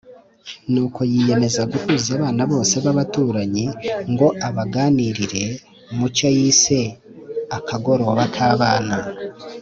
[0.71, 3.65] nuko yiyemeza guhuza abana bose b’abaturanyi
[4.11, 5.45] ngo abaganirire
[5.97, 6.79] mu cyo yise
[7.57, 8.97] akagoroba k’abana.